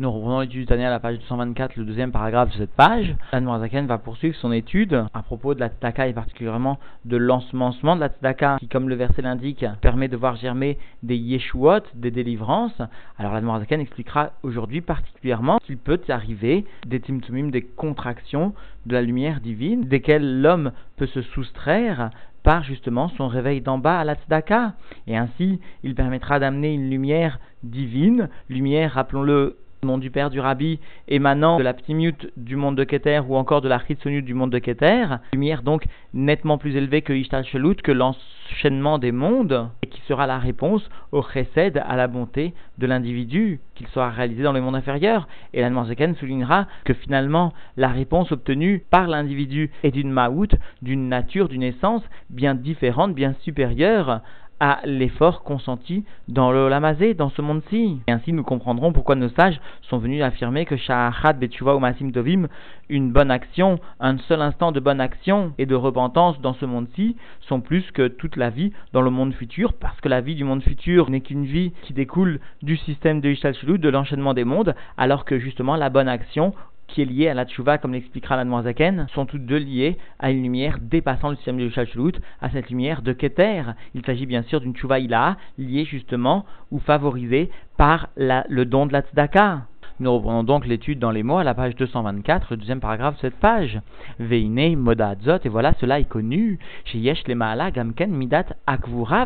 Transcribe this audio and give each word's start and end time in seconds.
Nous 0.00 0.10
reprenons 0.10 0.40
l'étude 0.40 0.66
du 0.66 0.74
à 0.74 0.90
la 0.90 0.98
page 0.98 1.20
224, 1.20 1.76
le 1.76 1.84
deuxième 1.84 2.10
paragraphe 2.10 2.50
de 2.50 2.56
cette 2.56 2.74
page. 2.74 3.14
Zaken 3.32 3.86
va 3.86 3.98
poursuivre 3.98 4.34
son 4.34 4.50
étude 4.50 5.04
à 5.14 5.22
propos 5.22 5.54
de 5.54 5.60
la 5.60 5.68
tzedaka 5.68 6.08
et 6.08 6.12
particulièrement 6.12 6.80
de 7.04 7.16
l'ensemencement 7.16 7.94
de 7.94 8.00
la 8.00 8.08
tzedaka 8.08 8.56
qui, 8.58 8.66
comme 8.66 8.88
le 8.88 8.96
verset 8.96 9.22
l'indique, 9.22 9.64
permet 9.82 10.08
de 10.08 10.16
voir 10.16 10.34
germer 10.34 10.78
des 11.04 11.14
yeshuot, 11.14 11.82
des 11.94 12.10
délivrances. 12.10 12.82
Alors 13.18 13.40
Zaken 13.60 13.80
expliquera 13.80 14.32
aujourd'hui 14.42 14.80
particulièrement 14.80 15.58
qu'il 15.58 15.78
peut 15.78 16.00
arriver 16.08 16.64
des 16.88 16.98
timtumim, 16.98 17.52
des 17.52 17.62
contractions 17.62 18.52
de 18.86 18.94
la 18.94 19.02
lumière 19.02 19.40
divine, 19.40 19.84
desquelles 19.84 20.40
l'homme 20.40 20.72
peut 20.96 21.06
se 21.06 21.22
soustraire 21.22 22.10
par 22.42 22.64
justement 22.64 23.10
son 23.10 23.28
réveil 23.28 23.60
d'en 23.60 23.78
bas 23.78 24.00
à 24.00 24.04
la 24.04 24.16
tzedaka. 24.16 24.74
Et 25.06 25.16
ainsi, 25.16 25.60
il 25.84 25.94
permettra 25.94 26.40
d'amener 26.40 26.74
une 26.74 26.90
lumière 26.90 27.38
divine, 27.62 28.28
lumière, 28.48 28.94
rappelons-le, 28.94 29.56
nom 29.84 29.98
du 29.98 30.10
père 30.10 30.30
du 30.30 30.40
rabbi 30.40 30.80
émanant 31.08 31.58
de 31.58 31.62
la 31.62 31.74
ptimut 31.74 32.30
du 32.36 32.56
monde 32.56 32.76
de 32.76 32.84
Keter 32.84 33.20
ou 33.28 33.36
encore 33.36 33.60
de 33.60 33.68
la 33.68 33.78
chitsonut 33.78 34.24
du 34.24 34.34
monde 34.34 34.50
de 34.50 34.58
Keter, 34.58 35.06
lumière 35.32 35.62
donc 35.62 35.84
nettement 36.12 36.58
plus 36.58 36.76
élevée 36.76 37.02
que 37.02 37.12
Ishtal 37.12 37.44
Shelut, 37.44 37.76
que 37.76 37.92
l'enchaînement 37.92 38.98
des 38.98 39.12
mondes, 39.12 39.68
et 39.82 39.86
qui 39.86 40.00
sera 40.02 40.26
la 40.26 40.38
réponse 40.38 40.88
au 41.12 41.22
chesed, 41.22 41.82
à 41.86 41.96
la 41.96 42.06
bonté 42.06 42.54
de 42.78 42.86
l'individu, 42.86 43.60
qu'il 43.74 43.86
sera 43.88 44.10
réalisé 44.10 44.42
dans 44.42 44.52
le 44.52 44.60
monde 44.60 44.76
inférieur. 44.76 45.28
Et 45.52 45.60
la 45.60 45.70
soulignera 46.18 46.66
que 46.84 46.94
finalement, 46.94 47.52
la 47.76 47.88
réponse 47.88 48.32
obtenue 48.32 48.84
par 48.90 49.06
l'individu 49.08 49.70
est 49.82 49.90
d'une 49.90 50.10
maout, 50.10 50.54
d'une 50.82 51.08
nature, 51.08 51.48
d'une 51.48 51.62
essence 51.62 52.02
bien 52.30 52.54
différente, 52.54 53.14
bien 53.14 53.34
supérieure 53.40 54.20
à 54.64 54.80
l'effort 54.86 55.42
consenti 55.42 56.06
dans 56.26 56.50
le 56.50 56.70
lamazé, 56.70 57.12
dans 57.12 57.28
ce 57.28 57.42
monde-ci. 57.42 58.00
Et 58.06 58.12
ainsi, 58.12 58.32
nous 58.32 58.42
comprendrons 58.42 58.94
pourquoi 58.94 59.14
nos 59.14 59.28
sages 59.28 59.60
sont 59.82 59.98
venus 59.98 60.22
affirmer 60.22 60.64
que 60.64 60.78
Sha'achat 60.78 61.34
Betchuva 61.34 61.76
ou 61.76 61.80
Masim 61.80 62.10
Tovim, 62.12 62.48
une 62.88 63.12
bonne 63.12 63.30
action, 63.30 63.78
un 64.00 64.16
seul 64.16 64.40
instant 64.40 64.72
de 64.72 64.80
bonne 64.80 65.02
action 65.02 65.52
et 65.58 65.66
de 65.66 65.74
repentance 65.74 66.40
dans 66.40 66.54
ce 66.54 66.64
monde-ci, 66.64 67.14
sont 67.42 67.60
plus 67.60 67.90
que 67.90 68.08
toute 68.08 68.36
la 68.36 68.48
vie 68.48 68.72
dans 68.94 69.02
le 69.02 69.10
monde 69.10 69.34
futur, 69.34 69.74
parce 69.74 70.00
que 70.00 70.08
la 70.08 70.22
vie 70.22 70.34
du 70.34 70.44
monde 70.44 70.62
futur 70.62 71.10
n'est 71.10 71.20
qu'une 71.20 71.44
vie 71.44 71.72
qui 71.82 71.92
découle 71.92 72.40
du 72.62 72.78
système 72.78 73.20
de 73.20 73.28
Ishtal 73.28 73.52
de 73.52 73.88
l'enchaînement 73.90 74.32
des 74.32 74.44
mondes, 74.44 74.74
alors 74.96 75.26
que 75.26 75.38
justement 75.38 75.76
la 75.76 75.90
bonne 75.90 76.08
action 76.08 76.54
qui 76.88 77.02
est 77.02 77.06
liée 77.06 77.28
à 77.28 77.34
la 77.34 77.44
tchouva, 77.44 77.78
comme 77.78 77.92
l'expliquera 77.92 78.42
la 78.42 78.62
Zaken, 78.62 79.06
sont 79.14 79.26
toutes 79.26 79.46
deux 79.46 79.58
liées 79.58 79.98
à 80.18 80.30
une 80.30 80.42
lumière 80.42 80.78
dépassant 80.80 81.30
le 81.30 81.36
système 81.36 81.58
de 81.58 81.68
Shalchulut, 81.68 82.14
à 82.40 82.50
cette 82.50 82.70
lumière 82.70 83.02
de 83.02 83.12
Keter. 83.12 83.62
Il 83.94 84.04
s'agit 84.04 84.26
bien 84.26 84.42
sûr 84.42 84.60
d'une 84.60 84.74
tchouva 84.74 84.98
ilaha, 84.98 85.36
liée 85.58 85.84
justement 85.84 86.44
ou 86.70 86.78
favorisée 86.78 87.50
par 87.76 88.08
le 88.16 88.64
don 88.64 88.86
de 88.86 88.92
la 88.92 89.02
tzedaka. 89.02 89.62
Nous 90.00 90.12
reprenons 90.12 90.42
donc 90.42 90.66
l'étude 90.66 90.98
dans 90.98 91.12
les 91.12 91.22
mots 91.22 91.36
à 91.36 91.44
la 91.44 91.54
page 91.54 91.76
224, 91.76 92.48
le 92.50 92.56
deuxième 92.56 92.80
paragraphe 92.80 93.14
de 93.14 93.20
cette 93.20 93.38
page. 93.38 93.80
Veine 94.18 94.74
moda 94.74 95.10
adzot, 95.10 95.38
et 95.44 95.48
voilà, 95.48 95.72
cela 95.80 96.00
est 96.00 96.08
connu. 96.08 96.58
Chez 96.84 96.98
Yesh 96.98 97.28
le 97.28 97.70
gamken 97.70 98.10
midat 98.10 98.46
akvura. 98.66 99.24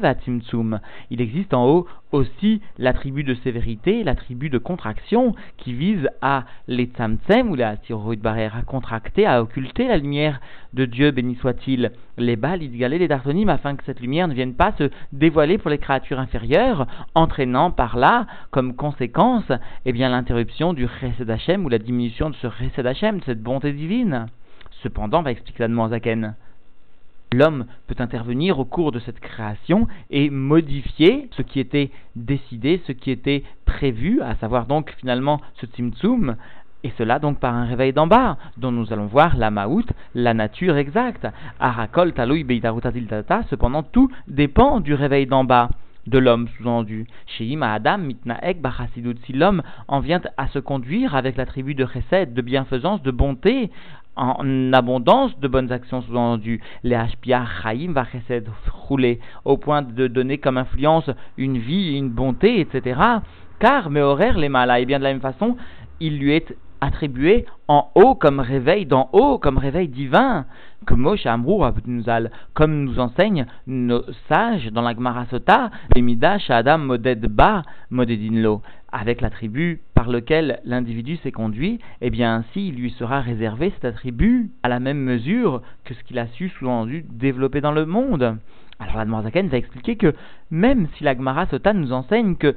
Il 1.10 1.22
existe 1.22 1.54
en 1.54 1.66
haut 1.66 1.86
aussi 2.12 2.60
l'attribut 2.78 3.24
de 3.24 3.34
sévérité, 3.34 4.02
l'attribut 4.04 4.50
de 4.50 4.58
contraction 4.58 5.34
qui 5.56 5.72
vise 5.72 6.08
à 6.22 6.44
les 6.66 6.86
tzamtzem 6.86 7.50
ou 7.50 7.54
la 7.54 7.76
thyroïde 7.76 8.20
barrière 8.20 8.56
à 8.56 8.62
contracter, 8.62 9.26
à 9.26 9.42
occulter 9.42 9.88
la 9.88 9.98
lumière 9.98 10.40
de 10.72 10.84
Dieu, 10.84 11.10
béni 11.10 11.36
soit-il, 11.36 11.92
les 12.16 12.36
balles, 12.36 12.60
les 12.60 12.88
les 12.88 13.08
dartonymes, 13.08 13.48
afin 13.48 13.76
que 13.76 13.84
cette 13.84 14.00
lumière 14.00 14.28
ne 14.28 14.34
vienne 14.34 14.54
pas 14.54 14.72
se 14.72 14.90
dévoiler 15.12 15.58
pour 15.58 15.70
les 15.70 15.78
créatures 15.78 16.18
inférieures, 16.18 16.86
entraînant 17.14 17.70
par 17.70 17.96
là, 17.96 18.26
comme 18.50 18.74
conséquence, 18.74 19.50
eh 19.84 19.92
bien, 19.92 20.08
l'interruption 20.08 20.72
du 20.72 20.86
Chesed 21.00 21.30
Hashem 21.30 21.64
ou 21.64 21.68
la 21.68 21.78
diminution 21.78 22.30
de 22.30 22.34
ce 22.36 22.48
Chesed 22.50 22.86
Hashem, 22.86 23.20
de 23.20 23.24
cette 23.24 23.42
bonté 23.42 23.72
divine. 23.72 24.26
Cependant, 24.82 25.22
va 25.22 25.32
expliquer 25.32 25.66
la 25.66 25.88
Zaken, 25.88 26.34
l'homme 27.32 27.66
peut 27.86 27.96
intervenir 27.98 28.58
au 28.58 28.64
cours 28.64 28.92
de 28.92 28.98
cette 29.00 29.20
création 29.20 29.86
et 30.10 30.30
modifier 30.30 31.28
ce 31.32 31.42
qui 31.42 31.60
était 31.60 31.90
décidé, 32.16 32.80
ce 32.86 32.92
qui 32.92 33.10
était 33.10 33.44
prévu, 33.64 34.20
à 34.22 34.34
savoir 34.36 34.66
donc 34.66 34.94
finalement 34.98 35.40
ce 35.60 35.66
Tzimtzum, 35.66 36.36
et 36.84 36.92
cela 36.96 37.18
donc 37.18 37.40
par 37.40 37.54
un 37.54 37.64
réveil 37.64 37.92
d'en 37.92 38.06
bas, 38.06 38.38
dont 38.56 38.70
nous 38.70 38.92
allons 38.92 39.06
voir 39.06 39.36
la 39.36 39.50
maout, 39.50 39.84
la 40.14 40.32
nature 40.32 40.76
exacte. 40.76 41.26
Arakol 41.58 42.12
taloui 42.12 42.46
tata, 43.08 43.42
cependant 43.50 43.82
tout 43.82 44.10
dépend 44.28 44.80
du 44.80 44.94
réveil 44.94 45.26
d'en 45.26 45.44
bas 45.44 45.70
de 46.06 46.18
l'homme 46.18 46.48
sous-entendu. 46.56 47.06
Chez 47.26 47.56
Adam 47.60 47.98
mitnaek 47.98 48.58
Si 48.94 49.32
l'homme 49.32 49.62
en 49.88 50.00
vient 50.00 50.22
à 50.36 50.48
se 50.48 50.58
conduire 50.58 51.14
avec 51.14 51.36
l'attribut 51.36 51.74
de 51.74 51.84
chesed, 51.84 52.32
de 52.32 52.42
bienfaisance, 52.42 53.02
de 53.02 53.10
bonté, 53.10 53.70
en 54.18 54.72
abondance 54.72 55.38
de 55.38 55.48
bonnes 55.48 55.72
actions 55.72 56.02
sous-entendues. 56.02 56.60
Les 56.82 56.96
hashpia 56.96 57.44
chaim 57.62 57.92
va 57.92 58.04
rouler 58.70 59.20
au 59.44 59.56
point 59.56 59.82
de 59.82 60.06
donner 60.06 60.38
comme 60.38 60.58
influence 60.58 61.10
une 61.36 61.58
vie, 61.58 61.96
une 61.96 62.10
bonté, 62.10 62.60
etc. 62.60 63.00
Car, 63.58 63.90
mais 63.90 64.00
horaire 64.00 64.38
les 64.38 64.48
malas, 64.48 64.80
et 64.80 64.86
bien 64.86 64.98
de 64.98 65.04
la 65.04 65.12
même 65.12 65.20
façon, 65.20 65.56
il 66.00 66.18
lui 66.18 66.32
est 66.32 66.54
attribué 66.80 67.44
en 67.66 67.90
haut 67.94 68.14
comme 68.14 68.40
réveil 68.40 68.86
d'en 68.86 69.08
haut, 69.12 69.38
comme 69.38 69.58
réveil 69.58 69.88
divin, 69.88 70.46
comme 70.86 71.00
Moshe 71.00 71.26
comme 72.54 72.84
nous 72.84 72.98
enseignent 72.98 73.46
nos 73.66 74.02
sages 74.28 74.70
dans 74.72 74.82
la 74.82 74.94
Gemara 74.94 75.26
Sota, 75.26 75.70
Adam 76.48 76.78
Moded 76.78 77.26
Ba 77.26 77.62
Modedinlo, 77.90 78.62
avec 78.92 79.20
l'attribut 79.20 79.80
par 79.94 80.08
lequel 80.08 80.60
l'individu 80.64 81.16
s'est 81.16 81.32
conduit, 81.32 81.78
eh 82.00 82.10
bien 82.10 82.36
ainsi 82.36 82.68
il 82.68 82.76
lui 82.76 82.90
sera 82.90 83.20
réservé 83.20 83.70
cet 83.74 83.84
attribut 83.84 84.50
à 84.62 84.68
la 84.68 84.80
même 84.80 85.00
mesure 85.00 85.62
que 85.84 85.94
ce 85.94 86.02
qu'il 86.04 86.18
a 86.18 86.26
su 86.28 86.48
sous-entendu 86.48 87.04
développer 87.08 87.60
dans 87.60 87.72
le 87.72 87.86
monde. 87.86 88.38
Alors 88.80 88.96
la 88.96 89.04
va 89.04 89.56
expliquer 89.58 89.96
que 89.96 90.14
même 90.50 90.86
si 90.96 91.04
la 91.04 91.16
Gemara 91.16 91.46
Sota 91.46 91.72
nous 91.72 91.92
enseigne 91.92 92.36
que 92.36 92.54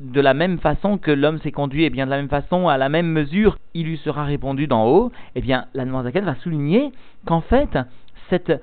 de 0.00 0.20
la 0.20 0.34
même 0.34 0.58
façon 0.58 0.98
que 0.98 1.10
l'homme 1.10 1.38
s'est 1.40 1.52
conduit, 1.52 1.82
et 1.82 1.86
eh 1.86 1.90
bien 1.90 2.06
de 2.06 2.10
la 2.10 2.16
même 2.16 2.28
façon, 2.28 2.68
à 2.68 2.78
la 2.78 2.88
même 2.88 3.08
mesure, 3.08 3.58
il 3.74 3.86
lui 3.86 3.98
sera 3.98 4.24
répondu 4.24 4.66
d'en 4.66 4.86
haut, 4.86 5.12
et 5.34 5.38
eh 5.38 5.40
bien 5.42 5.66
la 5.74 5.84
Zaken 6.02 6.24
va 6.24 6.34
souligner 6.36 6.90
qu'en 7.26 7.42
fait, 7.42 7.78
cette 8.30 8.60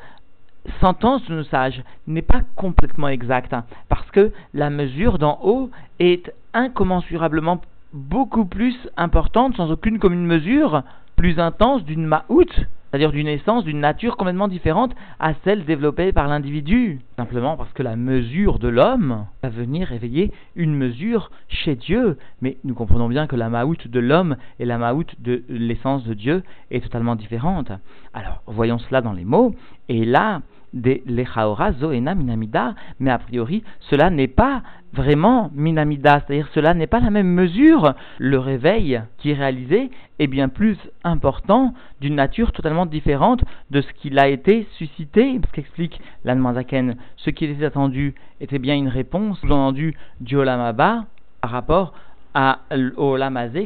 sentence 0.81 1.23
de 1.27 1.35
nos 1.35 1.43
sages 1.43 1.83
n'est 2.07 2.23
pas 2.23 2.41
complètement 2.55 3.07
exacte, 3.07 3.53
hein, 3.53 3.65
parce 3.87 4.09
que 4.11 4.31
la 4.53 4.69
mesure 4.69 5.19
d'en 5.19 5.39
haut 5.43 5.69
est 5.99 6.33
incommensurablement 6.53 7.61
beaucoup 7.93 8.45
plus 8.45 8.75
importante, 8.97 9.55
sans 9.55 9.71
aucune 9.71 9.99
commune 9.99 10.25
mesure, 10.25 10.83
plus 11.15 11.39
intense 11.39 11.83
d'une 11.83 12.05
ma'out, 12.05 12.51
c'est-à-dire 12.97 13.11
d'une 13.11 13.27
essence, 13.27 13.63
d'une 13.63 13.79
nature 13.79 14.17
complètement 14.17 14.47
différente 14.47 14.95
à 15.19 15.35
celle 15.43 15.65
développée 15.65 16.11
par 16.11 16.27
l'individu. 16.27 16.99
Simplement 17.15 17.55
parce 17.55 17.71
que 17.73 17.83
la 17.83 17.95
mesure 17.95 18.57
de 18.57 18.67
l'homme 18.67 19.27
va 19.43 19.49
venir 19.49 19.87
réveiller 19.87 20.31
une 20.55 20.73
mesure 20.73 21.29
chez 21.47 21.75
Dieu. 21.75 22.17
Mais 22.41 22.57
nous 22.63 22.73
comprenons 22.73 23.07
bien 23.07 23.27
que 23.27 23.35
la 23.35 23.49
maout 23.49 23.87
de 23.87 23.99
l'homme 23.99 24.35
et 24.59 24.65
la 24.65 24.79
maout 24.79 25.05
de 25.19 25.43
l'essence 25.47 26.05
de 26.05 26.15
Dieu 26.15 26.41
est 26.71 26.81
totalement 26.81 27.15
différente. 27.15 27.71
Alors, 28.15 28.41
voyons 28.47 28.79
cela 28.79 29.01
dans 29.01 29.13
les 29.13 29.25
mots. 29.25 29.53
Et 29.89 30.03
là, 30.03 30.41
de 30.73 31.01
lechaora 31.05 31.71
zoena 31.73 32.15
minamida, 32.15 32.75
mais 32.99 33.11
a 33.11 33.17
priori, 33.17 33.63
cela 33.79 34.09
n'est 34.09 34.27
pas 34.27 34.63
vraiment 34.93 35.51
minamida, 35.53 36.21
c'est-à-dire 36.21 36.49
cela 36.53 36.73
n'est 36.73 36.87
pas 36.87 36.99
la 36.99 37.09
même 37.09 37.27
mesure. 37.27 37.93
Le 38.17 38.39
réveil 38.39 39.01
qui 39.17 39.31
est 39.31 39.35
réalisé 39.35 39.91
est 40.19 40.27
bien 40.27 40.49
plus 40.49 40.77
important, 41.03 41.73
d'une 42.01 42.15
nature 42.15 42.51
totalement 42.51 42.85
différente 42.85 43.43
de 43.71 43.81
ce 43.81 43.91
qu'il 43.93 44.19
a 44.19 44.27
été 44.27 44.67
suscité, 44.77 45.39
parce 45.39 45.51
qu'explique 45.51 46.01
l'Anmanzaken, 46.25 46.95
ce 47.17 47.29
qui 47.29 47.45
était 47.45 47.65
attendu 47.65 48.15
était 48.41 48.59
bien 48.59 48.75
une 48.75 48.87
réponse, 48.87 49.39
sous-entendu 49.39 49.95
du 50.19 50.35
Olamaba, 50.35 51.05
par 51.41 51.51
rapport 51.51 51.93
à, 52.39 52.59
au 52.97 53.17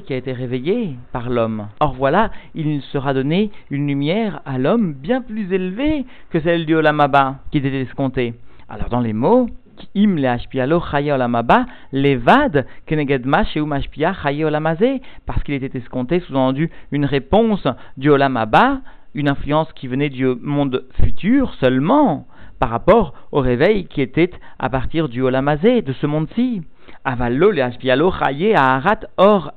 qui 0.06 0.14
a 0.14 0.16
été 0.16 0.32
réveillé 0.32 0.96
par 1.12 1.30
l'homme. 1.30 1.68
Or 1.82 1.94
voilà, 1.94 2.32
il 2.56 2.82
sera 2.82 3.14
donné 3.14 3.52
une 3.70 3.86
lumière 3.86 4.40
à 4.46 4.58
l'homme 4.58 4.94
bien 4.94 5.22
plus 5.22 5.52
élevée 5.52 6.06
que 6.30 6.40
celle 6.40 6.66
du 6.66 6.74
Olamaba 6.74 7.40
qui 7.52 7.58
était 7.58 7.82
escomptée. 7.82 8.34
Alors 8.70 8.88
dans 8.88 9.02
les 9.02 9.12
mots, 9.12 9.50
im 9.94 10.16
levad 11.92 12.66
parce 15.26 15.44
qu'il 15.44 15.54
était 15.56 15.78
escompté, 15.78 16.22
sous-entendu, 16.22 16.70
une 16.94 17.04
réponse 17.04 17.68
du 17.98 18.10
olamaba, 18.10 18.80
une 19.14 19.28
influence 19.28 19.74
qui 19.74 19.90
venait 19.90 20.10
du 20.10 20.26
monde 20.28 20.86
futur 21.04 21.54
seulement, 21.56 22.26
par 22.58 22.70
rapport 22.70 23.16
au 23.34 23.42
réveil 23.42 23.86
qui 23.88 24.02
était 24.02 24.32
à 24.60 24.70
partir 24.70 25.10
du 25.10 25.22
olamazé, 25.22 25.82
de 25.82 25.92
ce 25.92 26.08
monde-ci. 26.08 26.62
Or 29.18 29.52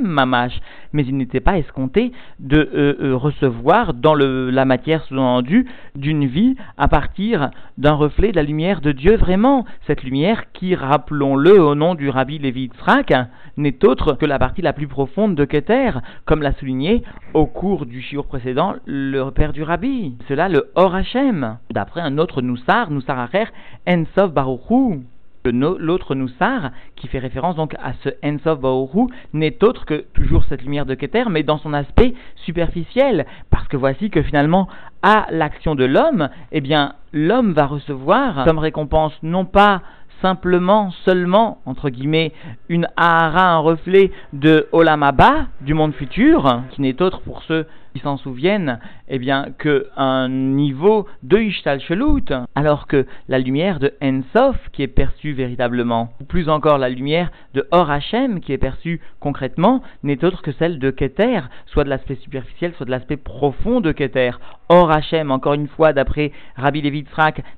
Mamash. 0.00 0.60
Mais 0.92 1.04
il 1.04 1.16
n'était 1.16 1.40
pas 1.40 1.58
escompté 1.58 2.12
de 2.38 2.58
euh, 2.58 2.96
euh, 3.00 3.16
recevoir 3.16 3.94
dans 3.94 4.14
la 4.14 4.64
matière 4.64 5.02
sous-entendue 5.04 5.66
d'une 5.96 6.26
vie 6.26 6.54
à 6.78 6.86
partir 6.86 7.50
d'un 7.78 7.94
reflet 7.94 8.30
de 8.30 8.36
la 8.36 8.42
lumière 8.42 8.80
de 8.80 8.92
Dieu 8.92 9.16
vraiment. 9.16 9.64
Cette 9.86 10.04
lumière 10.04 10.52
qui, 10.52 10.74
rappelons-le 10.74 11.60
au 11.60 11.74
nom 11.74 11.96
du 11.96 12.08
Rabbi 12.08 12.38
Lévi 12.38 12.62
Yitzhak, 12.62 13.12
n'est 13.56 13.84
autre 13.84 14.12
que 14.12 14.26
la 14.26 14.38
partie 14.38 14.62
la 14.62 14.72
plus 14.72 14.86
profonde 14.86 15.34
de 15.34 15.44
Keter, 15.44 15.90
comme 16.26 16.42
l'a 16.42 16.52
souligné 16.52 17.02
au 17.32 17.46
cours 17.46 17.86
du 17.86 18.00
shiur 18.00 18.26
précédent 18.26 18.74
le 18.86 19.30
père 19.30 19.52
du 19.52 19.64
Rabbi. 19.64 20.16
Cela 20.28 20.48
le 20.48 20.70
Or 20.76 20.94
Hachem. 20.94 21.58
D'après 21.70 22.02
un 22.02 22.18
autre 22.18 22.40
Noussar, 22.40 22.90
Noussar 22.90 23.18
Acher, 23.18 23.46
Ensov 23.88 24.32
Baruchou 24.32 25.02
l'autre 25.50 26.14
Noussar, 26.14 26.70
qui 26.96 27.08
fait 27.08 27.18
référence 27.18 27.56
donc 27.56 27.74
à 27.74 27.92
ce 28.02 28.08
Ensof 28.24 28.60
Baoru, 28.60 29.08
n'est 29.32 29.62
autre 29.62 29.84
que 29.84 30.04
toujours 30.14 30.44
cette 30.44 30.62
lumière 30.62 30.86
de 30.86 30.94
Keter, 30.94 31.24
mais 31.30 31.42
dans 31.42 31.58
son 31.58 31.74
aspect 31.74 32.14
superficiel. 32.36 33.26
Parce 33.50 33.68
que 33.68 33.76
voici 33.76 34.10
que 34.10 34.22
finalement, 34.22 34.68
à 35.02 35.26
l'action 35.30 35.74
de 35.74 35.84
l'homme, 35.84 36.30
eh 36.52 36.60
bien, 36.60 36.94
l'homme 37.12 37.52
va 37.52 37.66
recevoir 37.66 38.44
comme 38.44 38.58
récompense 38.58 39.12
non 39.22 39.44
pas 39.44 39.82
simplement, 40.22 40.90
seulement, 41.04 41.58
entre 41.66 41.90
guillemets, 41.90 42.32
une 42.70 42.88
Ahara, 42.96 43.52
un 43.52 43.58
reflet 43.58 44.10
de 44.32 44.68
Olamaba, 44.72 45.46
du 45.60 45.74
monde 45.74 45.92
futur, 45.92 46.62
qui 46.70 46.80
n'est 46.80 47.02
autre 47.02 47.20
pour 47.20 47.42
ceux 47.42 47.66
s'en 48.00 48.16
souviennent, 48.16 48.80
eh 49.08 49.18
bien, 49.18 49.46
qu'un 49.58 50.28
niveau 50.28 51.06
de 51.22 51.38
Ishtal 51.38 51.80
Shelut, 51.80 52.32
alors 52.54 52.86
que 52.86 53.06
la 53.28 53.38
lumière 53.38 53.78
de 53.78 53.92
Ensof, 54.02 54.56
qui 54.72 54.82
est 54.82 54.88
perçue 54.88 55.32
véritablement, 55.32 56.10
ou 56.20 56.24
plus 56.24 56.48
encore 56.48 56.78
la 56.78 56.88
lumière 56.88 57.30
de 57.54 57.66
Or 57.70 57.90
Hashem, 57.90 58.40
qui 58.40 58.52
est 58.52 58.58
perçue 58.58 59.00
concrètement, 59.20 59.82
n'est 60.02 60.24
autre 60.24 60.42
que 60.42 60.52
celle 60.52 60.78
de 60.78 60.90
Keter, 60.90 61.40
soit 61.66 61.84
de 61.84 61.88
l'aspect 61.88 62.16
superficiel, 62.16 62.72
soit 62.76 62.86
de 62.86 62.90
l'aspect 62.90 63.16
profond 63.16 63.80
de 63.80 63.92
Keter. 63.92 64.32
Or 64.68 64.90
Hashem, 64.90 65.30
encore 65.30 65.54
une 65.54 65.68
fois, 65.68 65.92
d'après 65.92 66.32
Rabbi 66.56 66.82
Levi 66.82 67.04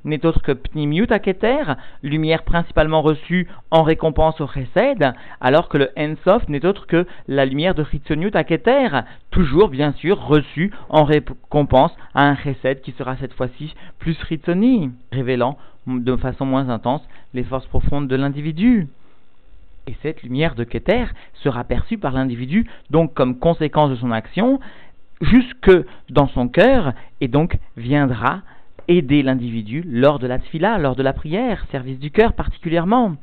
n'est 0.05 0.27
autre 0.27 0.43
que 0.43 0.53
Pnimiut 0.53 1.07
Keter, 1.07 1.75
lumière 2.03 2.43
principalement 2.43 3.01
reçue 3.01 3.49
en 3.71 3.83
récompense 3.83 4.41
au 4.41 4.49
Chesed, 4.49 5.15
alors 5.41 5.69
que 5.69 5.79
le 5.79 5.91
Ensof 5.97 6.49
n'est 6.49 6.67
autre 6.67 6.87
que 6.87 7.07
la 7.29 7.47
lumière 7.47 7.75
de 7.75 7.85
Chitzoniut 7.85 8.33
Keter, 8.47 8.89
toujours 9.31 9.69
bien 9.69 9.93
sûr 9.93 10.26
reçu 10.27 10.73
en 10.89 11.05
récompense 11.05 11.97
à 12.15 12.29
un 12.29 12.37
chesed 12.37 12.83
qui 12.83 12.93
sera 12.93 13.17
cette 13.17 13.33
fois-ci 13.33 13.75
plus 13.99 14.21
ritoni, 14.23 14.91
révélant 15.13 15.57
de 15.87 16.17
façon 16.17 16.45
moins 16.45 16.69
intense 16.69 17.03
les 17.33 17.45
forces 17.45 17.67
profondes 17.67 18.09
de 18.09 18.17
l'individu. 18.17 18.89
Et 19.87 19.95
cette 20.03 20.23
lumière 20.23 20.57
de 20.57 20.65
Keter 20.65 21.07
sera 21.35 21.63
perçue 21.63 21.97
par 21.99 22.13
l'individu 22.13 22.69
donc 22.91 23.15
comme 23.15 23.39
conséquence 23.39 23.91
de 23.91 23.97
son 23.97 24.11
action 24.11 24.59
jusque 25.21 25.71
dans 26.11 26.27
son 26.29 26.49
cœur 26.49 26.93
et 27.21 27.29
donc 27.29 27.57
viendra 27.77 28.43
aider 28.89 29.23
l'individu 29.23 29.83
lors 29.87 30.19
de 30.19 30.27
la 30.27 30.39
tfila, 30.39 30.79
lors 30.79 30.97
de 30.97 31.03
la 31.03 31.13
prière, 31.13 31.65
service 31.71 31.99
du 31.99 32.11
cœur 32.11 32.33
particulièrement. 32.35 33.17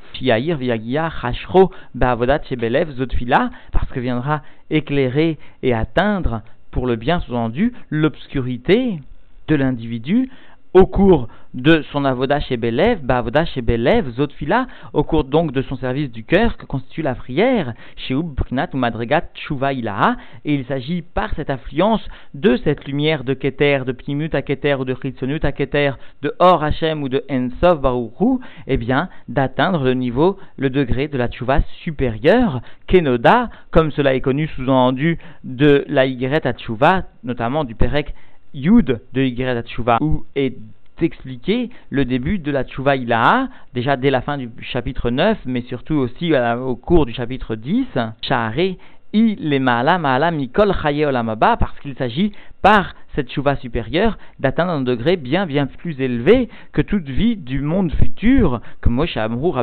parce 3.71 3.89
que 3.91 3.99
viendra 3.99 4.41
éclairer 4.69 5.37
et 5.61 5.73
atteindre 5.73 6.41
pour 6.73 6.87
le 6.87 6.97
bien 6.97 7.21
sous-entendu 7.21 7.71
l'obscurité 7.89 8.99
de 9.47 9.55
l'individu 9.55 10.29
au 10.73 10.85
cours 10.85 11.27
de 11.53 11.83
son 11.91 12.03
avoda 12.03 12.39
chez 12.39 12.57
Belev, 12.57 12.99
avoda 13.07 13.45
chez 13.45 13.61
Belev, 13.61 14.09
Zotfila, 14.11 14.65
au 14.93 15.03
cours 15.03 15.23
donc 15.23 15.51
de 15.51 15.61
son 15.61 15.75
service 15.77 16.11
du 16.11 16.23
cœur 16.23 16.57
que 16.57 16.65
constitue 16.65 17.03
la 17.03 17.13
prière, 17.13 17.73
chez 17.95 18.15
Ubknat 18.15 18.69
ou 18.73 18.77
Madregat 18.77 19.25
Tshuva 19.35 19.71
et 19.71 20.53
il 20.53 20.65
s'agit 20.65 21.03
par 21.03 21.33
cette 21.35 21.51
affluence 21.51 22.01
de 22.33 22.57
cette 22.57 22.85
lumière 22.85 23.23
de 23.23 23.35
Keter, 23.35 23.81
de 23.85 23.91
Pnimut 23.91 24.33
à 24.33 24.41
Keter 24.41 24.75
ou 24.79 24.85
de 24.85 24.95
Chitzonut 24.99 25.45
à 25.45 25.51
Keter, 25.51 25.91
de 26.23 26.33
Or 26.39 26.63
Hashem 26.63 27.03
ou 27.03 27.09
de 27.09 27.23
Ensov 27.29 27.79
Baruchu, 27.79 28.39
eh 28.65 28.77
bien, 28.77 29.09
d'atteindre 29.27 29.83
le 29.83 29.93
niveau, 29.93 30.37
le 30.57 30.71
degré 30.71 31.07
de 31.07 31.17
la 31.19 31.27
Tshuva 31.27 31.61
supérieure, 31.83 32.61
Kenoda, 32.87 33.49
comme 33.69 33.91
cela 33.91 34.15
est 34.15 34.21
connu 34.21 34.47
sous-entendu 34.47 35.19
de 35.43 35.85
la 35.87 36.07
Y 36.07 36.45
à 36.45 36.53
Tshuva, 36.53 37.03
notamment 37.23 37.63
du 37.63 37.75
Perek 37.75 38.13
Yud 38.53 39.01
de 39.13 39.21
Yigret 39.21 39.61
Tshuva, 39.63 39.97
où 40.01 40.25
est 40.35 40.55
expliqué 41.01 41.69
le 41.89 42.05
début 42.05 42.39
de 42.39 42.51
la 42.51 42.63
Tshuva 42.63 42.95
Ilaha, 42.95 43.49
déjà 43.73 43.97
dès 43.97 44.09
la 44.09 44.21
fin 44.21 44.37
du 44.37 44.49
chapitre 44.61 45.09
9, 45.09 45.39
mais 45.45 45.61
surtout 45.61 45.95
aussi 45.95 46.33
au 46.35 46.75
cours 46.75 47.05
du 47.05 47.13
chapitre 47.13 47.55
10, 47.55 47.85
Shahare 48.21 48.75
I 49.15 49.35
le 49.39 49.59
Maala 49.59 49.97
Maala 49.97 50.31
Mikol 50.31 50.73
Chaye 50.81 51.05
Olamaba, 51.05 51.57
parce 51.57 51.77
qu'il 51.79 51.95
s'agit 51.95 52.31
par 52.61 52.95
cette 53.15 53.31
chouva 53.31 53.55
supérieure 53.57 54.17
d'atteindre 54.39 54.71
un 54.71 54.81
degré 54.81 55.17
bien 55.17 55.45
bien 55.45 55.67
plus 55.67 55.99
élevé 55.99 56.49
que 56.71 56.81
toute 56.81 57.07
vie 57.09 57.35
du 57.35 57.61
monde 57.61 57.91
futur, 57.91 58.61
comme 58.81 58.93
Moshe 58.93 59.17
Amrou 59.17 59.53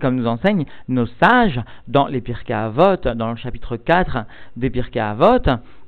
comme 0.00 0.16
nous 0.16 0.26
enseignent 0.26 0.66
nos 0.88 1.06
sages 1.22 1.60
dans 1.88 2.06
les 2.06 2.20
Pirkei 2.20 2.54
Avot, 2.54 2.96
dans 3.14 3.30
le 3.30 3.36
chapitre 3.36 3.76
4 3.76 4.24
des 4.56 4.70
Pirkei 4.70 5.00
Avot, 5.00 5.38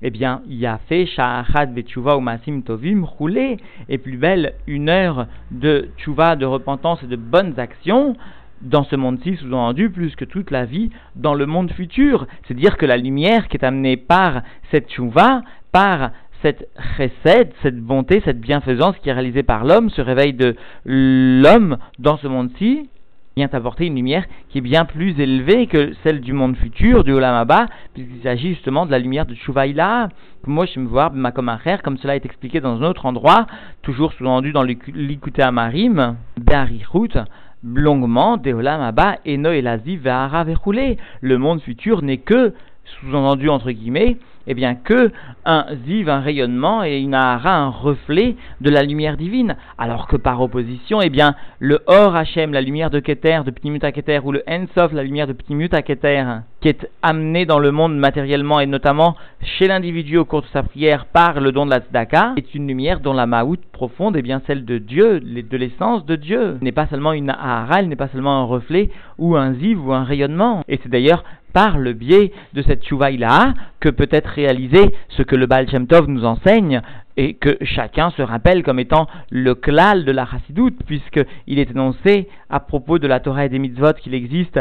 eh 0.03 0.11
bien, 0.11 0.43
il 0.49 0.65
a 0.67 0.79
fait 0.89 1.07
Sha'achad 1.07 1.73
Betchouva 1.73 2.17
ou 2.17 2.21
Masim 2.21 2.63
Tovim 2.63 3.05
roulé, 3.05 3.59
et 3.89 3.99
plus 3.99 4.17
belle 4.17 4.55
une 4.67 4.89
heure 4.89 5.27
de 5.51 5.89
tchouva, 5.99 6.37
de 6.37 6.45
repentance 6.45 7.03
et 7.03 7.07
de 7.07 7.17
bonnes 7.17 7.59
actions, 7.59 8.17
dans 8.63 8.85
ce 8.85 8.97
monde-ci, 8.97 9.37
sous-entendu, 9.37 9.91
plus 9.91 10.15
que 10.15 10.25
toute 10.25 10.51
la 10.51 10.65
vie 10.65 10.91
dans 11.17 11.35
le 11.35 11.47
monde 11.47 11.71
futur. 11.73 12.27
C'est 12.47 12.55
dire 12.55 12.77
que 12.77 12.87
la 12.87 12.97
lumière 12.97 13.49
qui 13.49 13.57
est 13.57 13.65
amenée 13.65 13.97
par 13.97 14.43
cette 14.71 14.91
chouva, 14.93 15.43
par 15.73 16.11
cette 16.43 16.69
chesed, 16.97 17.53
cette 17.63 17.81
bonté, 17.81 18.21
cette 18.25 18.41
bienfaisance 18.41 18.97
qui 18.99 19.09
est 19.09 19.13
réalisée 19.13 19.43
par 19.43 19.65
l'homme, 19.65 19.91
ce 19.91 20.03
réveil 20.03 20.35
de 20.35 20.57
l'homme 20.85 21.79
dans 21.99 22.17
ce 22.19 22.27
monde-ci, 22.27 22.89
vient 23.37 23.49
apporter 23.53 23.87
une 23.87 23.95
lumière 23.95 24.27
qui 24.51 24.59
est 24.59 24.63
bien 24.63 24.85
plus 24.85 25.19
élevée 25.19 25.67
que 25.67 25.93
celle 26.03 26.21
du 26.21 26.33
monde 26.33 26.57
futur, 26.57 27.03
du 27.03 27.13
Olam 27.13 27.47
puisqu'il 27.95 28.23
s'agit 28.23 28.51
justement 28.51 28.85
de 28.85 28.91
la 28.91 28.99
lumière 28.99 29.25
de 29.25 29.35
Shuvaïla. 29.35 30.11
Moi, 30.47 30.67
je 30.67 30.81
me 30.81 30.87
vois 30.87 31.11
comme 31.11 31.97
cela 31.99 32.17
est 32.17 32.27
expliqué 32.27 32.61
dans 32.61 32.83
un 32.83 32.87
autre 32.87 33.07
endroit, 33.07 33.47
toujours 33.81 34.13
sous-entendu 34.13 34.53
dans 34.53 34.63
l'Ikuté 34.65 35.43
Amarim, 35.43 36.17
Be'arihut, 36.39 37.17
longuement, 37.65 38.37
Deolam 38.37 38.83
Abba, 38.83 39.17
Eno 39.27 39.51
Elazi, 39.51 39.97
Ve'ara 39.97 40.45
Le 40.45 41.39
monde 41.39 41.63
futur 41.63 42.03
n'est 42.03 42.19
que, 42.19 42.53
sous-entendu 42.85 43.49
entre 43.49 43.71
guillemets, 43.71 44.19
eh 44.47 44.55
bien 44.55 44.75
que 44.75 45.11
un 45.45 45.67
ziv, 45.87 46.09
un 46.09 46.21
rayonnement, 46.21 46.85
et 46.85 46.99
une 46.99 47.15
ahara, 47.15 47.57
un 47.57 47.69
reflet 47.69 48.37
de 48.61 48.71
la 48.71 48.83
lumière 48.83 49.17
divine, 49.17 49.57
alors 49.79 50.07
que 50.07 50.17
par 50.17 50.41
opposition, 50.41 51.01
eh 51.03 51.11
bien 51.11 51.35
le 51.59 51.81
or 51.87 52.15
Hachem, 52.15 52.53
la 52.53 52.61
lumière 52.61 52.91
de 52.91 53.01
Keter, 53.01 53.41
de 53.45 53.51
Pnimut 53.51 53.81
Keter, 53.93 54.21
ou 54.25 54.33
le 54.33 54.43
Ensof, 54.49 54.93
la 54.93 55.03
lumière 55.03 55.27
de 55.27 55.33
Pnimut 55.33 55.71
Keter, 55.83 56.25
qui 56.61 56.69
est 56.69 56.89
amené 57.03 57.45
dans 57.45 57.59
le 57.59 57.73
monde 57.73 57.97
matériellement 57.97 58.61
et 58.61 58.67
notamment 58.67 59.17
chez 59.43 59.67
l'individu 59.67 60.19
au 60.19 60.25
cours 60.25 60.43
de 60.43 60.47
sa 60.53 60.63
prière 60.63 61.07
par 61.07 61.41
le 61.41 61.51
don 61.51 61.67
de 61.67 61.71
la 61.71 61.81
tzedaka, 61.81 62.35
est 62.37 62.55
une 62.55 62.69
lumière 62.69 63.01
dont 63.01 63.13
la 63.13 63.27
maout 63.27 63.61
profonde 63.73 64.17
est 64.17 64.23
bien 64.23 64.41
celle 64.47 64.65
de 64.65 64.79
Dieu, 64.79 65.21
de 65.21 65.57
l'essence 65.57 66.07
de 66.07 66.17
Dieu. 66.17 66.59
n'est 66.61 66.73
pas 66.73 66.87
seulement 66.87 67.13
une 67.13 67.31
ahara, 67.31 67.81
elle 67.81 67.89
n'est 67.89 67.97
pas 67.97 68.09
seulement 68.09 68.41
un 68.43 68.45
reflet 68.45 68.91
ou 69.19 69.37
un 69.37 69.55
ziv 69.55 69.85
ou 69.85 69.93
un 69.93 70.05
rayonnement. 70.05 70.63
Et 70.69 70.79
c'est 70.83 70.89
d'ailleurs 70.89 71.25
par 71.53 71.79
le 71.79 71.93
biais 71.93 72.33
de 72.53 72.63
cette 72.63 72.87
chouvaïla 72.87 73.55
que 73.81 73.89
peut 73.89 74.09
être 74.11 74.29
réalisé 74.29 74.95
ce 75.11 75.23
que 75.23 75.37
le 75.37 75.47
Baal 75.47 75.69
Shem 75.69 75.87
Tov 75.87 76.09
nous 76.09 76.25
enseigne 76.25 76.83
et 77.17 77.35
que 77.35 77.59
chacun 77.63 78.11
se 78.11 78.23
rappelle 78.23 78.63
comme 78.63 78.79
étant 78.79 79.07
le 79.31 79.55
klal 79.55 80.05
de 80.05 80.13
la 80.13 80.27
chassidoute 80.27 80.79
puisqu'il 80.87 81.59
est 81.59 81.71
énoncé 81.71 82.29
à 82.49 82.61
propos 82.61 82.99
de 82.99 83.07
la 83.07 83.21
Torah 83.21 83.45
et 83.45 83.49
des 83.49 83.59
mitzvot 83.59 83.93
qu'il 83.95 84.15
existe 84.15 84.59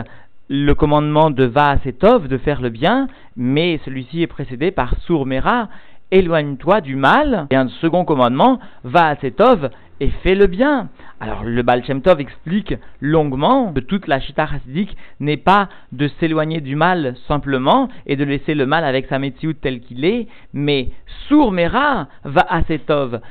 le 0.50 0.74
commandement 0.76 1.32
de 1.32 1.46
Va 1.46 1.78
Tov 1.78 2.28
de 2.28 2.38
faire 2.38 2.62
le 2.62 2.70
bien, 2.70 3.08
mais 3.38 3.80
celui-ci 3.86 4.22
est 4.22 4.28
précédé 4.28 4.72
par 4.72 4.96
Sourmera, 5.06 5.70
éloigne-toi 6.12 6.82
du 6.82 6.98
mal, 6.98 7.48
et 7.52 7.56
un 7.56 7.70
second 7.70 8.04
commandement, 8.04 8.60
Va 8.84 9.16
Tov 9.16 9.70
et 10.02 10.10
fais 10.24 10.36
le 10.36 10.48
bien. 10.48 10.90
Alors 11.22 11.44
le 11.46 11.62
Baal 11.62 11.84
Tov 11.84 12.20
explique 12.20 12.74
longuement 13.00 13.72
que 13.72 13.80
toute 13.80 14.08
la 14.08 14.20
Shita 14.20 14.48
chassidique 14.48 14.98
n'est 15.22 15.38
pas 15.38 15.70
de 15.92 16.10
s'éloigner 16.20 16.60
du 16.60 16.76
mal 16.76 17.16
simplement 17.28 17.88
et 18.08 18.16
de 18.18 18.26
laisser 18.26 18.56
le 18.56 18.66
mal 18.66 18.84
avec 18.84 19.06
sa 19.08 19.20
métiout 19.20 19.54
tel 19.54 19.80
qu'il 19.80 20.04
est, 20.04 20.28
mais 20.54 20.90
Sourmera 21.28 22.08
va 22.26 22.46
à 22.50 22.64
Tov 22.64 23.22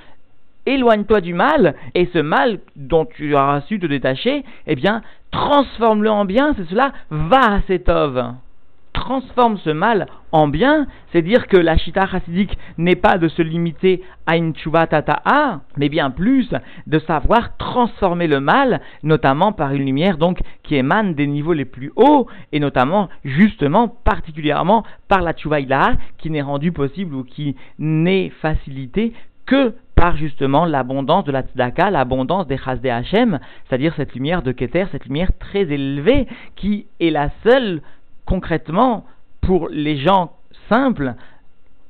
éloigne-toi 0.67 1.21
du 1.21 1.35
mal, 1.35 1.75
et 1.95 2.09
ce 2.13 2.19
mal 2.19 2.61
dont 2.77 3.07
tu 3.07 3.35
auras 3.35 3.63
su 3.63 3.81
te 3.81 3.87
détacher, 3.87 4.45
eh 4.67 4.77
bien, 4.77 5.03
transforme-le 5.31 6.11
en 6.11 6.27
bien, 6.27 6.55
c'est 6.57 6.69
cela, 6.69 6.93
va 7.11 7.55
à 7.55 7.61
Setov. 7.63 8.35
Transforme 9.01 9.57
ce 9.57 9.71
mal 9.71 10.09
en 10.31 10.47
bien, 10.47 10.87
c'est 11.11 11.23
dire 11.23 11.47
que 11.49 11.57
la 11.57 11.79
chita 11.79 12.07
chassidique 12.07 12.59
n'est 12.77 12.97
pas 12.97 13.17
de 13.17 13.29
se 13.29 13.41
limiter 13.41 14.03
à 14.27 14.37
une 14.37 14.53
tchouva 14.53 14.87
tata'a, 14.87 15.63
mais 15.79 15.89
bien 15.89 16.11
plus 16.11 16.51
de 16.87 16.99
savoir 16.99 17.57
transformer 17.57 18.27
le 18.27 18.41
mal, 18.41 18.83
notamment 19.03 19.53
par 19.53 19.73
une 19.73 19.87
lumière 19.87 20.19
donc 20.19 20.41
qui 20.63 20.77
émane 20.77 21.15
des 21.15 21.27
niveaux 21.27 21.55
les 21.55 21.65
plus 21.65 21.93
hauts, 21.97 22.27
et 22.53 22.61
notamment 22.61 23.09
justement 23.25 23.89
particulièrement 23.89 24.85
par 25.09 25.23
la 25.23 25.33
tchouva 25.33 25.61
qui 26.19 26.29
n'est 26.29 26.43
rendue 26.43 26.73
possible 26.73 27.15
ou 27.15 27.25
qui 27.25 27.57
n'est 27.79 28.29
facilitée 28.43 29.15
que 29.47 29.75
par 29.97 30.19
justement 30.19 30.67
l'abondance 30.67 31.25
de 31.25 31.33
la 31.33 31.43
tzedaka, 31.43 31.91
l'abondance 31.91 32.47
des 32.47 32.59
chasdé 32.59 32.91
Hachem, 32.91 33.39
c'est-à-dire 33.65 33.95
cette 33.97 34.15
lumière 34.15 34.43
de 34.43 34.53
Keter, 34.53 34.85
cette 34.93 35.07
lumière 35.07 35.31
très 35.39 35.63
élevée 35.63 36.27
qui 36.55 36.87
est 37.01 37.11
la 37.11 37.31
seule 37.45 37.81
concrètement 38.31 39.07
pour 39.41 39.69
les 39.71 39.97
gens 39.97 40.31
simples, 40.69 41.15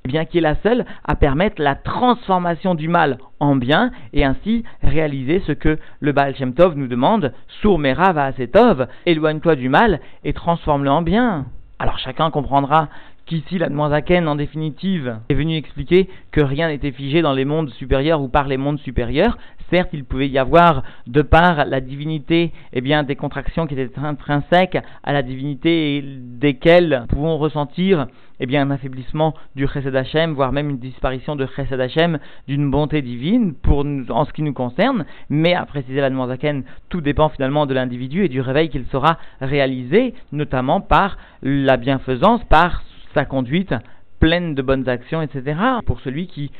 eh 0.07 0.09
bien 0.09 0.25
qui 0.25 0.39
est 0.39 0.41
la 0.41 0.55
seule 0.63 0.87
à 1.05 1.15
permettre 1.15 1.61
la 1.61 1.75
transformation 1.75 2.75
du 2.75 2.89
mal 2.89 3.19
en 3.41 3.57
bien 3.57 3.91
et 4.15 4.25
ainsi 4.25 4.65
réaliser 4.83 5.43
ce 5.47 5.53
que 5.53 5.79
le 6.01 6.13
Baal 6.13 6.35
Tov 6.57 6.77
nous 6.77 6.87
demande, 6.87 7.35
Sourmera 7.61 8.15
va 8.15 8.33
Tov, 8.33 8.89
éloigne-toi 9.05 9.55
du 9.55 9.69
mal 9.69 10.01
et 10.25 10.33
transforme-le 10.33 10.91
en 10.91 11.03
bien. 11.03 11.45
Alors 11.79 11.99
chacun 11.99 12.31
comprendra 12.31 12.89
qu'ici 13.27 13.59
la 13.59 13.69
Zaken, 13.69 14.27
en 14.27 14.37
définitive, 14.37 15.19
est 15.29 15.35
venu 15.35 15.57
expliquer 15.57 16.09
que 16.33 16.41
rien 16.41 16.69
n'était 16.69 16.91
figé 16.91 17.21
dans 17.21 17.35
les 17.35 17.45
mondes 17.45 17.69
supérieurs 17.71 18.23
ou 18.23 18.29
par 18.29 18.49
les 18.49 18.57
mondes 18.57 18.81
supérieurs. 18.81 19.37
Certes, 19.71 19.91
il 19.93 20.05
pouvait 20.05 20.29
y 20.29 20.39
avoir, 20.39 20.83
de 21.07 21.23
par 21.23 21.65
la 21.65 21.81
divinité, 21.81 22.53
eh 22.73 22.81
bien, 22.81 23.05
des 23.05 23.17
contractions 23.17 23.67
qui 23.67 23.75
étaient 23.75 23.99
intrinsèques 23.99 24.79
à 25.05 25.13
la 25.13 25.23
divinité 25.23 26.03
desquelles 26.05 27.03
nous 27.03 27.07
pouvons 27.07 27.39
ressentir 27.39 28.07
eh 28.41 28.47
bien, 28.47 28.63
un 28.63 28.71
affaiblissement 28.71 29.35
du 29.55 29.69
Chesed 29.69 29.95
Hashem, 29.95 30.33
voire 30.33 30.51
même 30.51 30.71
une 30.71 30.79
disparition 30.79 31.37
de 31.37 31.47
Chesed 31.47 31.79
Hashem, 31.79 32.19
d'une 32.49 32.71
bonté 32.71 33.03
divine 33.03 33.55
en 34.09 34.25
ce 34.25 34.33
qui 34.33 34.43
nous 34.43 34.55
concerne. 34.55 35.05
Mais, 35.29 35.55
à 35.55 35.67
préciser 35.67 36.01
la 36.01 36.11
Zaken, 36.11 36.65
tout 36.89 37.03
dépend 37.03 37.29
finalement 37.29 37.67
de 37.67 37.75
l'individu 37.75 38.25
et 38.25 38.29
du 38.29 38.41
réveil 38.41 38.71
qu'il 38.71 38.87
saura 38.87 39.19
réaliser, 39.41 40.15
notamment 40.33 40.81
par 40.81 41.19
la 41.43 41.77
bienfaisance, 41.77 42.43
par 42.45 42.83
sa 43.15 43.25
conduite 43.25 43.75
pleine 44.21 44.55
de 44.55 44.63
bonnes 44.63 44.89
actions, 44.89 45.23
etc. 45.23 45.59
Pour 45.87 46.01
celui 46.01 46.27
qui 46.27 46.51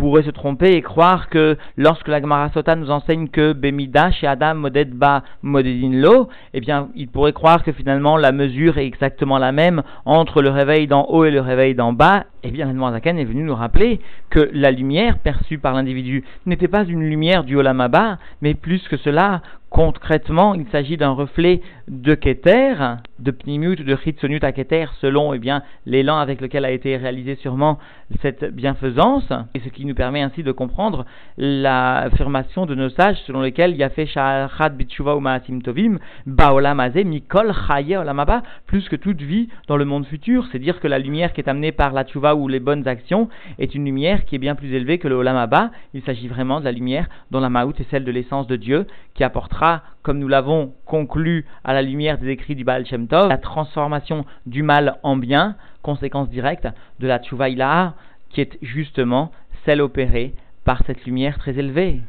pourrait 0.00 0.22
se 0.22 0.30
tromper 0.30 0.72
et 0.72 0.80
croire 0.80 1.28
que 1.28 1.58
lorsque 1.76 2.08
la 2.08 2.20
Gemara 2.20 2.48
Sota 2.48 2.74
nous 2.74 2.90
enseigne 2.90 3.28
que 3.28 3.52
Bemida 3.52 4.10
chez 4.10 4.26
Adam 4.26 4.54
Moded 4.54 4.94
Ba 4.94 5.22
Modedin 5.42 5.92
Lo, 5.92 6.28
eh 6.54 6.60
bien, 6.60 6.88
il 6.96 7.08
pourrait 7.08 7.34
croire 7.34 7.62
que 7.62 7.72
finalement 7.72 8.16
la 8.16 8.32
mesure 8.32 8.78
est 8.78 8.86
exactement 8.86 9.36
la 9.36 9.52
même 9.52 9.82
entre 10.06 10.40
le 10.40 10.48
réveil 10.48 10.86
d'en 10.86 11.04
haut 11.04 11.26
et 11.26 11.30
le 11.30 11.42
réveil 11.42 11.74
d'en 11.74 11.92
bas. 11.92 12.24
Eh 12.42 12.50
bien, 12.50 12.72
Zaken 12.92 13.18
est 13.18 13.24
venu 13.24 13.42
nous 13.42 13.54
rappeler 13.54 14.00
que 14.30 14.50
la 14.54 14.70
lumière 14.70 15.18
perçue 15.18 15.58
par 15.58 15.74
l'individu 15.74 16.24
n'était 16.46 16.68
pas 16.68 16.84
une 16.84 17.02
lumière 17.02 17.44
du 17.44 17.56
Olamaba, 17.56 18.18
mais 18.40 18.54
plus 18.54 18.86
que 18.88 18.96
cela, 18.96 19.42
Concrètement, 19.70 20.54
il 20.54 20.66
s'agit 20.72 20.96
d'un 20.96 21.12
reflet 21.12 21.62
de 21.86 22.16
Keter, 22.16 22.74
de 23.20 23.30
Pnimut, 23.30 23.80
de 23.80 23.96
Chitsonut 23.96 24.42
à 24.42 24.50
Keter, 24.50 24.86
selon 25.00 25.32
eh 25.32 25.38
bien, 25.38 25.62
l'élan 25.86 26.18
avec 26.18 26.40
lequel 26.40 26.64
a 26.64 26.72
été 26.72 26.96
réalisée 26.96 27.36
sûrement 27.36 27.78
cette 28.20 28.44
bienfaisance, 28.52 29.32
et 29.54 29.60
ce 29.60 29.68
qui 29.68 29.84
nous 29.84 29.94
permet 29.94 30.22
ainsi 30.22 30.42
de 30.42 30.50
comprendre 30.50 31.06
l'affirmation 31.38 32.66
de 32.66 32.74
nos 32.74 32.88
sages 32.90 33.18
selon 33.28 33.42
lesquels 33.42 33.76
Yafé 33.76 34.06
Sha'achat 34.06 34.70
Bitshuva 34.70 35.16
ou 35.16 35.22
Tovim, 35.62 35.98
Baolamazé, 36.26 37.04
Mikol 37.04 37.54
Chaye 37.68 37.96
Olamaba, 37.96 38.42
plus 38.66 38.88
que 38.88 38.96
toute 38.96 39.22
vie 39.22 39.48
dans 39.68 39.76
le 39.76 39.84
monde 39.84 40.04
futur. 40.04 40.48
C'est 40.50 40.58
dire 40.58 40.80
que 40.80 40.88
la 40.88 40.98
lumière 40.98 41.32
qui 41.32 41.42
est 41.42 41.48
amenée 41.48 41.70
par 41.70 41.92
la 41.92 42.02
Tshuva 42.02 42.29
ou 42.34 42.48
les 42.48 42.60
bonnes 42.60 42.86
actions 42.88 43.28
est 43.58 43.74
une 43.74 43.84
lumière 43.84 44.24
qui 44.24 44.34
est 44.34 44.38
bien 44.38 44.54
plus 44.54 44.72
élevée 44.72 44.98
que 44.98 45.08
le 45.08 45.14
Olamaba. 45.14 45.70
Il 45.94 46.02
s'agit 46.02 46.28
vraiment 46.28 46.60
de 46.60 46.64
la 46.64 46.72
lumière 46.72 47.08
dont 47.30 47.40
la 47.40 47.50
Maout 47.50 47.78
est 47.78 47.90
celle 47.90 48.04
de 48.04 48.10
l'essence 48.10 48.46
de 48.46 48.56
Dieu 48.56 48.86
qui 49.14 49.24
apportera 49.24 49.82
comme 50.02 50.18
nous 50.18 50.28
l'avons 50.28 50.72
conclu 50.86 51.44
à 51.64 51.74
la 51.74 51.82
lumière 51.82 52.18
des 52.18 52.28
écrits 52.28 52.54
du 52.54 52.64
Baal 52.64 52.86
Shem 52.86 53.06
Tov, 53.06 53.28
la 53.28 53.38
transformation 53.38 54.24
du 54.46 54.62
mal 54.62 54.96
en 55.02 55.16
bien, 55.16 55.56
conséquence 55.82 56.28
directe 56.30 56.68
de 57.00 57.06
la 57.06 57.18
Tchouvaïla, 57.18 57.94
qui 58.30 58.40
est 58.40 58.58
justement 58.62 59.32
celle 59.64 59.80
opérée 59.80 60.34
par 60.64 60.82
cette 60.86 61.04
lumière 61.04 61.38
très 61.38 61.58
élevée. 61.58 62.00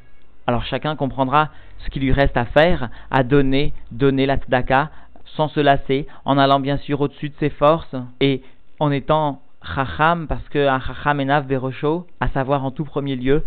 Alors 0.48 0.64
chacun 0.64 0.96
comprendra 0.96 1.50
ce 1.80 1.90
qu'il 1.90 2.02
lui 2.02 2.12
reste 2.12 2.38
à 2.38 2.46
faire, 2.46 2.90
à 3.10 3.24
donner, 3.24 3.74
donner 3.92 4.26
la 4.26 4.38
tzedaka, 4.38 4.90
sans 5.36 5.48
se 5.48 5.60
lasser, 5.60 6.08
en 6.26 6.38
allant 6.38 6.60
bien 6.60 6.78
sûr 6.78 7.02
au-dessus 7.02 7.30
de 7.30 7.36
ses 7.40 7.50
forces, 7.50 7.96
et 8.20 8.42
en 8.80 8.92
étant 8.92 9.42
chacham, 9.64 10.28
parce 10.28 10.48
que 10.50 10.68
un 10.68 10.80
chacham 10.80 11.20
enav 11.20 11.46
berosho, 11.46 12.08
à 12.20 12.30
savoir 12.30 12.66
en 12.66 12.72
tout 12.72 12.86
premier 12.86 13.16
lieu, 13.16 13.44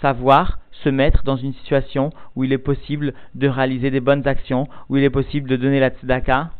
savoir 0.00 0.58
se 0.70 0.88
mettre 0.88 1.24
dans 1.24 1.36
une 1.36 1.54
situation 1.54 2.10
où 2.36 2.44
il 2.44 2.52
est 2.52 2.58
possible 2.58 3.14
de 3.34 3.48
réaliser 3.48 3.90
des 3.90 4.00
bonnes 4.00 4.26
actions, 4.28 4.68
où 4.88 4.96
il 4.96 5.04
est 5.04 5.10
possible 5.10 5.48
de 5.48 5.56
donner 5.56 5.80
la 5.80 5.90
tzedaka, 5.90 6.50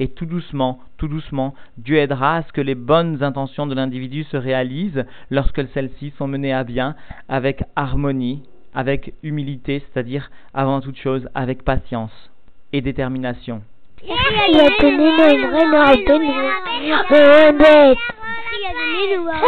et 0.00 0.08
tout 0.08 0.26
doucement, 0.26 0.78
tout 0.96 1.08
doucement, 1.08 1.54
Dieu 1.76 1.96
aidera 1.96 2.36
à 2.36 2.42
ce 2.42 2.52
que 2.52 2.60
les 2.60 2.76
bonnes 2.76 3.22
intentions 3.22 3.66
de 3.66 3.74
l'individu 3.74 4.24
se 4.24 4.36
réalisent 4.36 5.04
lorsque 5.30 5.66
celles-ci 5.74 6.12
sont 6.16 6.28
menées 6.28 6.52
à 6.52 6.62
bien 6.62 6.94
avec 7.28 7.64
harmonie, 7.74 8.42
avec 8.74 9.14
humilité, 9.24 9.82
c'est-à-dire 9.82 10.30
avant 10.54 10.80
toute 10.80 10.98
chose 10.98 11.28
avec 11.34 11.64
patience 11.64 12.12
et 12.72 12.80
détermination. 12.80 13.62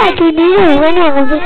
Ai, 0.02 0.14
tu 0.14 0.33
dis, 0.33 0.42
ouais, 0.42 0.92
non, 0.92 1.09
on 1.16 1.25
veut... 1.25 1.40